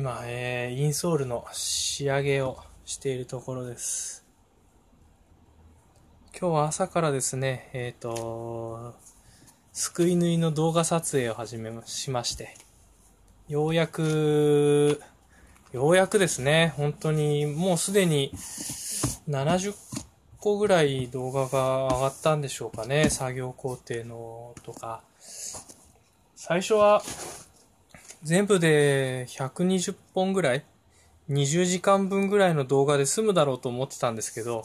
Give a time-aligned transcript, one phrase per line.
[0.00, 4.24] 今、えー、インソールの仕上げをしているところです。
[6.32, 8.94] 今日は朝からですね、えっ、と、
[9.74, 12.54] すくい縫いの動画撮影を始めしまして、
[13.46, 15.02] ようやく、
[15.74, 18.32] ようやくですね、本当にもうすでに
[19.28, 19.74] 70
[20.38, 25.02] 個ぐらい動画が上がったんでしょうかね、作業工程のとか。
[26.36, 27.02] 最初は
[28.22, 30.64] 全部で120本ぐらい
[31.28, 34.64] ?20 時間分ぐらいの動画で済むだろうと思ってたんですけど、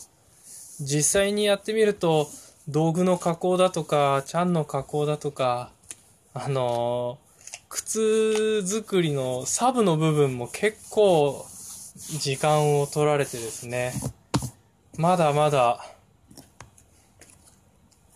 [0.80, 2.27] 実際にやってみると、
[2.68, 5.72] 道具の加工だとか、チャンの加工だとか、
[6.34, 7.26] あのー
[7.76, 11.46] 靴作りのサブの部分も結構
[12.20, 13.91] 時間を取られてですね、
[14.98, 15.85] まだまだ、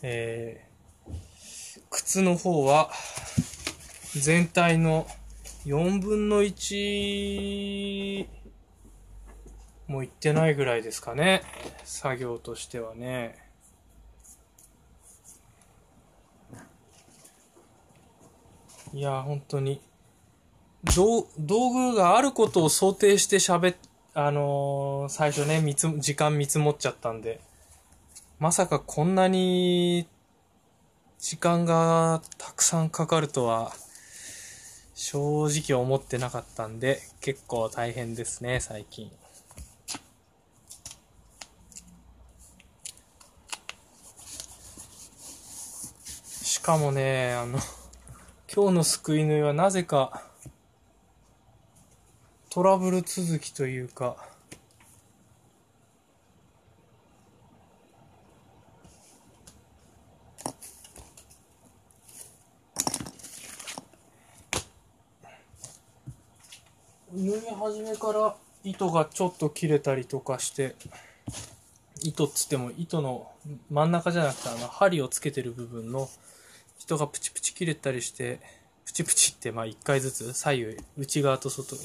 [0.02, 2.90] えー、靴の方は
[4.16, 5.08] 全体の
[5.66, 8.28] 4分の1
[9.88, 11.42] もいってないぐらいですかね。
[11.84, 13.36] 作業としてはね。
[18.94, 19.82] いや、本当に。
[20.84, 23.76] 道具があることを想定して喋っ、
[24.14, 27.42] あのー最初ね、見つ、時間見積もっちゃったんで、
[28.40, 30.08] まさかこんなに
[31.20, 33.74] 時間がたくさんかかるとは、
[35.02, 39.10] 正直思ってなかったんで、結構大変ですね、最近。
[46.44, 47.60] しかもね、あの、
[48.54, 50.22] 今日の救い縫いはなぜか、
[52.50, 54.29] トラブル続きというか、
[67.14, 70.76] 縫い始めから糸がちょっと切れたりとかして、
[72.04, 73.32] 糸っつっても糸の
[73.70, 76.10] 真ん中じゃなくてあの針をつけてる部分の
[76.82, 78.40] 糸がプチプチ切れたりして、
[78.86, 81.76] プチプチってまあ1回ずつ左右、内側と外、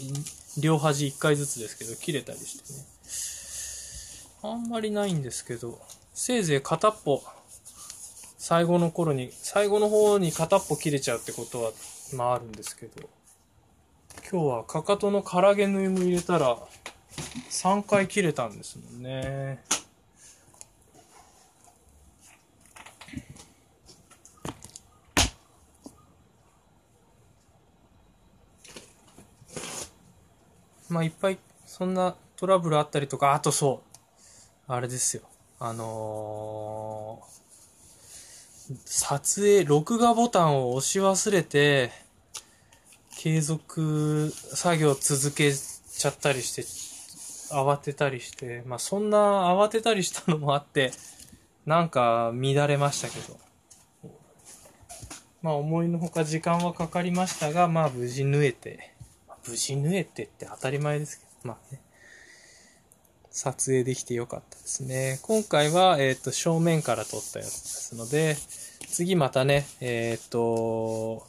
[0.60, 2.94] 両端1回ずつですけど切れたりしてね。
[4.42, 5.80] あんまりないんですけど、
[6.12, 7.22] せいぜい片っぽ、
[8.38, 11.72] 最後の頃に、最後の方に片っぽ切れちゃうってことは、
[12.14, 13.08] まああるんですけど、
[14.30, 16.58] 今日はかかとの唐毛縫いも入れたら、
[17.50, 19.62] 3回切れたんですもんね。
[30.88, 33.82] まあいっぱいそんなトラブルあったりとか、あとそ
[34.68, 35.22] う、あれですよ。
[35.58, 37.34] あのー
[38.86, 41.92] 撮影、録画ボタンを押し忘れて、
[43.24, 46.60] 継続作業続けちゃったりして、
[47.54, 49.18] 慌てたりして、まあそんな
[49.50, 50.92] 慌てたりしたのもあって、
[51.64, 53.38] なんか乱れましたけど。
[55.40, 58.92] まあ思いのほか時間はかかりましたが、まあ無事縫えて、
[59.48, 61.80] 無事縫えてって当たり前ですけど、まあね。
[63.30, 65.18] 撮影できてよかったですね。
[65.22, 68.36] 今回は、えっ、と、正面から撮ったやつですので、
[68.86, 71.26] 次またね、えっ、と、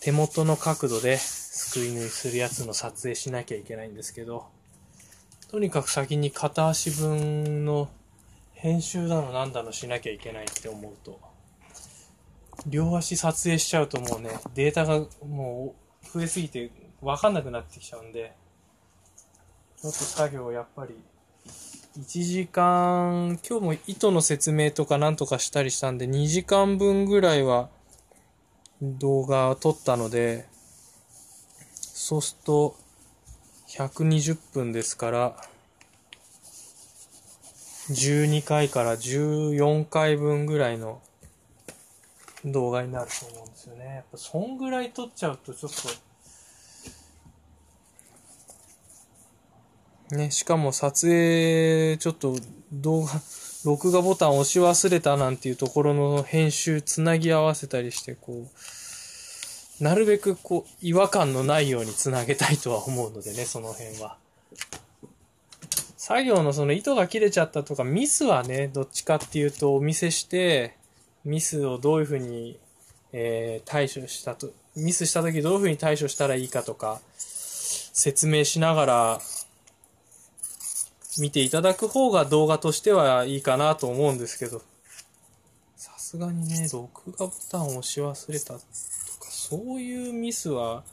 [0.00, 4.46] 手元の角度ですくい縫いするやつの撮影しなきゃいけないんですけど、
[5.50, 7.90] とにかく先に片足分の
[8.54, 11.20] 編集だのなんだのしなきゃいけないって思うと、
[12.66, 16.70] 両足撮影しちゃうともうね、データがもう増えすぎて
[17.02, 18.32] わかんなくなってきちゃうんで、
[19.82, 20.94] ちょっと作業やっぱり、
[21.98, 27.68] 1時間、今日も糸の説明とかなんとかしたりしたんで、2時間分ぐらいは
[28.82, 30.46] 動画を撮ったので、
[31.74, 32.76] そうすると、
[33.68, 35.36] 120分ですから、
[37.90, 41.02] 12回から14回分ぐらいの
[42.44, 43.84] 動画になると思うんですよね。
[43.96, 45.72] やっぱそんぐらい撮っちゃうとちょっ
[50.10, 52.36] と、ね、しかも撮影、ちょっと
[52.72, 53.20] 動画、
[53.64, 58.46] 録画ボタン押し忘れたなんていうところの編集つなぎ合わせたりして、こ
[59.80, 64.16] う、なるべくこう、違和感のないようにつなげたいとは思うのでね、その辺は。
[65.96, 70.74] 作業のその糸が切れちゃったとか、ミスはね、どっちかっていうとお見せして、
[71.24, 72.58] ミスをどういうふうに、
[73.12, 77.00] えー対処したと、ミスした時どういうふうに対処したらいいかとか、
[77.92, 79.20] 説明しながら、
[81.18, 84.62] 見ていただく方が動画としてはいいかなと思うんですけど、
[85.76, 88.64] さすがにね、録画ボタンを押し忘れたとか、
[89.30, 90.84] そういうミスは、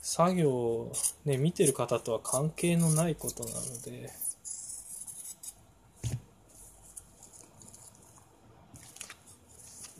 [0.00, 0.92] 作業を
[1.24, 4.10] ね、見てる方とは関係のないことなので、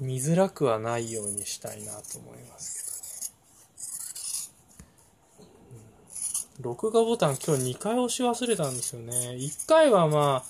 [0.01, 2.83] 見づらくはないようにしたいなと思いますけど
[6.51, 6.51] ね。
[6.62, 9.12] 録画ボタン今日2回押し忘れたんですよね。
[9.32, 10.49] 1回はまあ、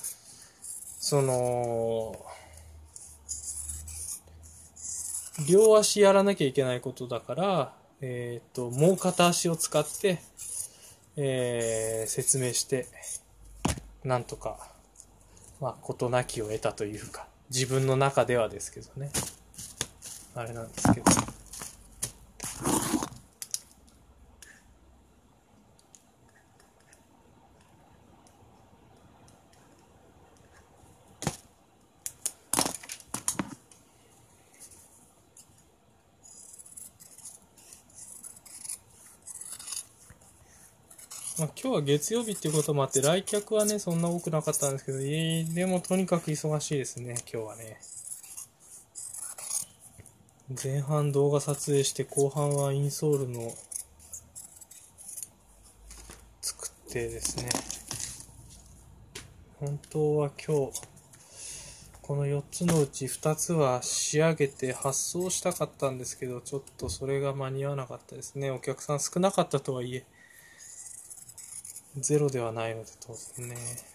[1.00, 2.14] その、
[5.49, 10.20] 両足やらなきゃいけないことだから、えっ、と、もう片足を使って、
[11.17, 12.88] えー説明して、
[14.05, 14.59] なんとか、
[15.62, 19.11] まあ、事なきを得たというか、自分の中ではですけどね。
[20.35, 21.06] あれなんですけど。
[41.43, 47.81] まあ、今日は月曜日っていうこともあって、来客はね、そんな多くなかったんですけど、えーでもとにかく忙しいですね、今日はね。
[50.62, 53.53] 前半動画撮影して、後半はインソールの
[56.43, 57.49] 作ってですね。
[59.59, 60.81] 本当は今日、
[62.03, 68.53] この4つのうち2つは仕上げて発送したかったんですけど、ちょっとそれが間に合わなかったですね。
[68.53, 70.06] お客さん少なかったとはいえ、
[71.97, 73.92] ゼロではないので当然ね。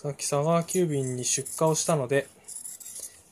[0.00, 2.28] さっき佐川急便に出荷をしたので、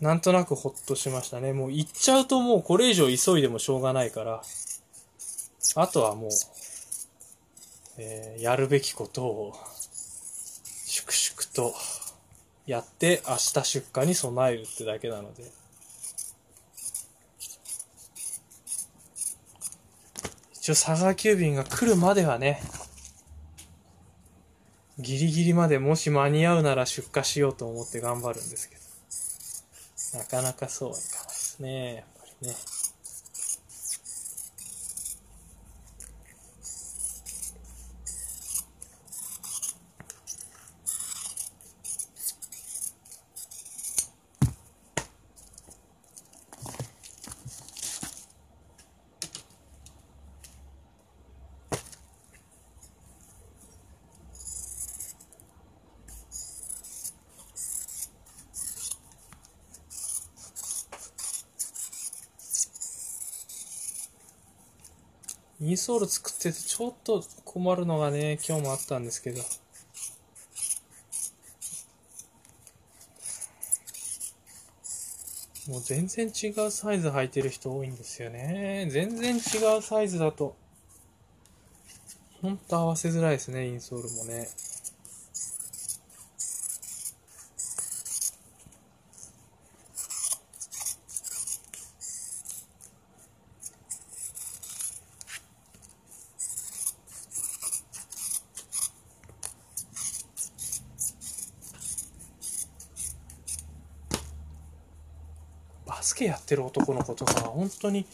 [0.00, 1.52] なんとなくほっとしましたね。
[1.52, 4.42] もう行っちゃうともうこれ以上急いでもしょうがないから、
[5.76, 6.30] あとはもう、
[7.98, 9.54] えーやるべきことを、
[10.86, 11.72] 粛々と
[12.66, 15.44] やって明日出荷に備えるってだけなので。
[20.54, 22.60] 一応佐川急便が来るまではね、
[24.98, 28.86] ギリギリまでもし間に合うなら出荷しようと思って頑張るんですけど。
[30.18, 31.94] なかなかそうはいかないですね。
[31.96, 32.54] やっぱりね。
[65.66, 69.42] インソール作っててちょっと困るのがね、今日もあったんですけど。
[75.68, 78.86] もう全然違うサイズ履いてる人多いんですよね。
[78.92, 79.38] 全然違
[79.76, 80.54] うサイズだと、
[82.40, 84.46] ほんと合わせづらいですね、インソールもね。
[105.96, 108.04] バスケやってる男の子とか本当に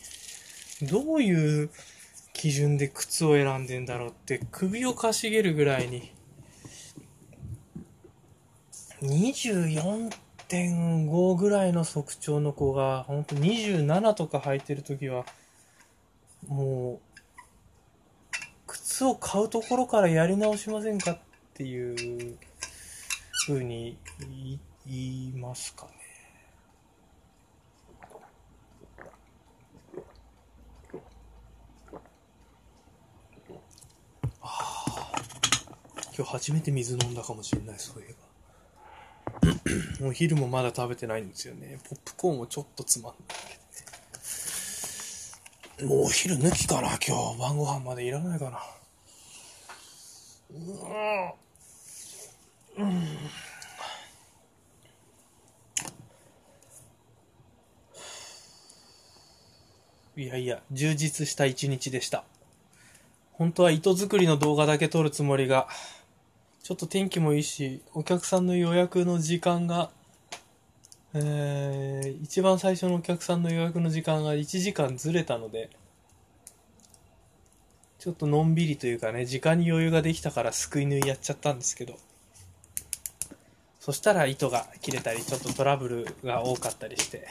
[0.82, 1.70] どういう
[2.32, 6.12] 基準で靴を選んでんだろうって首をかしげるぐらいに。
[9.02, 15.24] 24.5ぐらいの足長の子が本当27とか履いてる時は
[16.46, 17.00] もう
[18.68, 21.18] 靴を買うところからやり直しませんかっ
[21.54, 22.38] ていう
[23.48, 23.98] 風に
[24.86, 26.01] 言いますかね。
[36.22, 38.14] 今日初めて水飲んだかもしれない、そういえ
[40.00, 40.06] ば。
[40.06, 41.80] お昼もまだ食べてないんですよね。
[41.88, 43.14] ポップコーンもちょっとつまん
[45.80, 45.84] ない。
[45.84, 47.38] もうお昼抜きかな、今日。
[47.40, 48.62] 晩ご飯までいらないかな。
[50.52, 53.18] うーん。
[60.14, 62.22] いやいや、充実した一日でした。
[63.32, 65.66] 本当は糸作りの動画だけ撮るつもりが、
[66.62, 69.90] ちょっと天気もいいし、お客さんの予約の時間が、
[71.12, 75.70] えー、一番最初のお客さんの予約の時間が1時間ずれたので、
[77.98, 81.98] ちょっとのんびりというかね、時間に余裕ができたからすくい縫いやっちゃったんですけど、
[83.80, 87.26] そしたら糸が切れたり、ちょっとトラブルが多かったりして、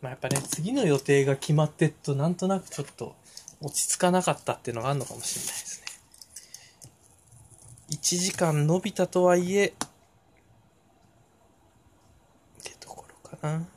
[0.00, 3.14] まあやっぱね、次の予定が決まってっと、なんとなくちょっと
[3.60, 5.67] 落ち着かなかったっていうのがあるのかもしれないです。
[8.10, 9.70] 1時間伸びたとはいえ、っ
[12.62, 13.68] てところかな。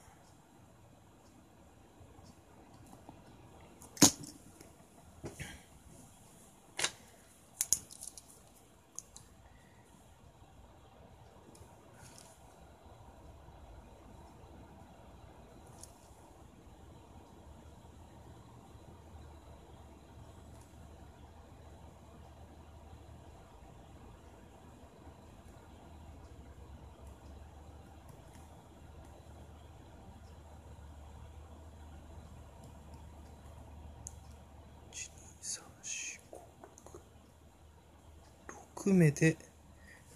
[38.81, 39.37] 6目で、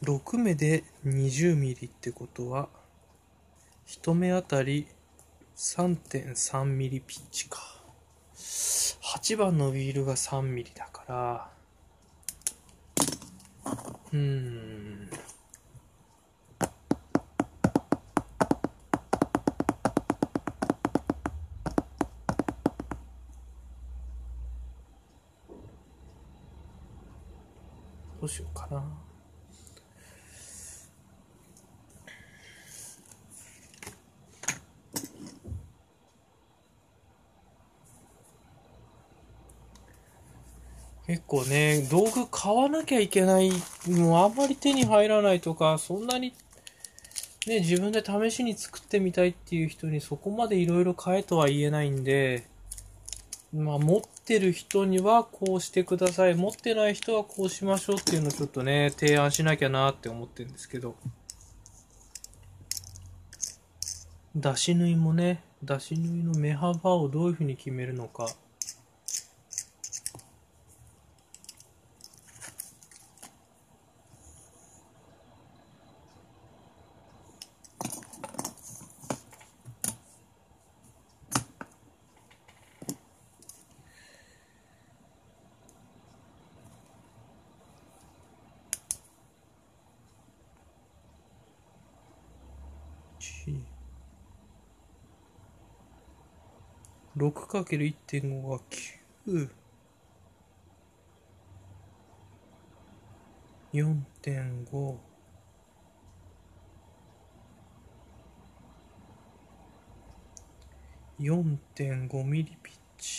[0.01, 2.67] 6目で20ミリってことは、
[3.85, 4.87] 1目あたり
[5.55, 7.59] 3.3ミリピッチか。
[8.35, 11.49] 8番のウィールが3ミリだから、
[14.11, 15.09] うーん。
[28.25, 28.83] うしようかな。
[41.07, 43.51] 結構ね、道具買わなきゃいけない、
[43.87, 46.33] もうあんまり手に入らないとか、そんなに
[47.47, 52.47] ね、自分で試しに作ってみたいっていう人にそこまでいろいろ買えとは言えないんで、
[53.53, 56.35] まあ、持ってる人にはこうしてください。
[56.35, 60.95] 持ってない人はこうしましょうっていうのをちょっとね、提案しなきゃなって思ってるんですけど。
[64.35, 68.27] 出し縫いもね、出し縫いの目幅をどういうふうに決めるのか。
[97.17, 98.59] 6×1.5 が
[99.25, 99.49] 9。
[103.73, 104.97] 4.5。
[111.19, 113.15] 4.5ミリピッチ。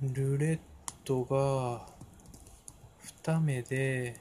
[0.00, 0.58] ルレッ
[1.04, 1.86] トが
[3.24, 4.18] 2目で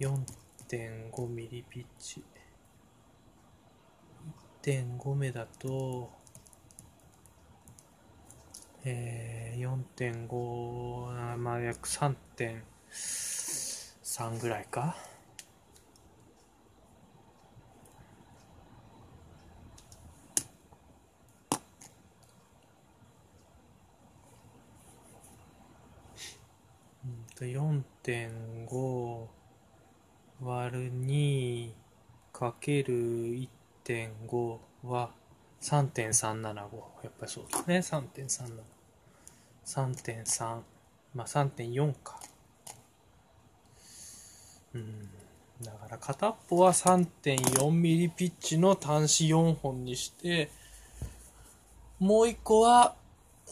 [0.00, 2.24] 4.5ミリピッチ。
[4.64, 6.10] 1.5目だと、
[8.82, 14.96] えー、4.5、まあ約3.3ぐらいか。
[27.38, 29.26] 4.5
[30.40, 31.72] 割る2
[32.32, 33.48] かける1
[33.84, 35.10] 3.5は
[35.60, 36.54] 3.375。
[36.54, 36.60] や
[37.08, 38.00] っぱりそうですね。
[38.26, 38.52] 3.37。
[39.64, 40.60] 3.3。
[41.14, 42.20] まあ3.4か。
[44.74, 45.08] うん。
[45.62, 50.50] だから片っぽは3.4ミリピッチの端子4本にして、
[51.98, 52.94] もう一個は、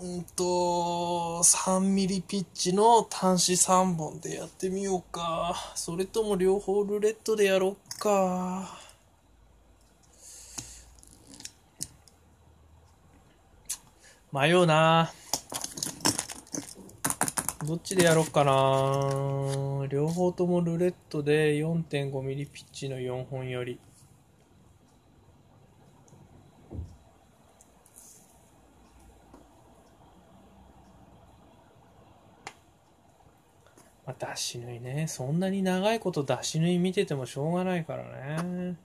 [0.00, 5.54] うんと、3ミリピッチの端子3本でやってみようか。
[5.74, 8.81] それとも両方ルレットでやろっか。
[14.32, 15.12] 迷うな
[17.66, 23.78] どっちでやろうかな両方ともルレットで4.5ミリピッチの4本より。
[34.06, 35.06] まあ、出し縫いね。
[35.08, 38.04] そんなに長いこと出し縫い見ててもしょうがないから
[38.36, 38.76] ね。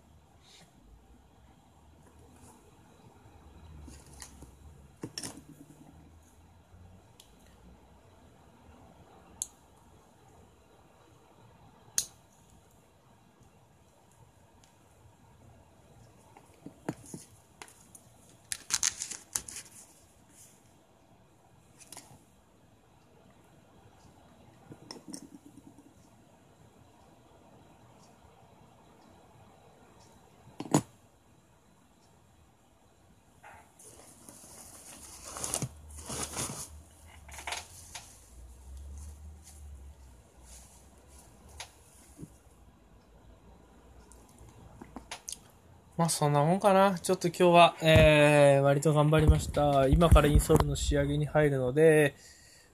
[45.98, 47.00] まあそんなもんかな。
[47.00, 49.88] ちょっと今日は、えー、割と頑張りました。
[49.88, 52.16] 今からインソールの仕上げに入るので、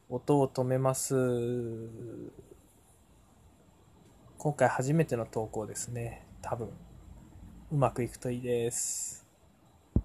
[0.09, 1.15] 音を止めます。
[4.37, 6.27] 今回初めての投稿ですね。
[6.41, 6.67] 多分。
[7.71, 9.22] うまくいくといいです。